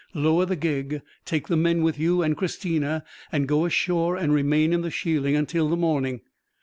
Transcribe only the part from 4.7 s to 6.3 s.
in the sheiling till the morning."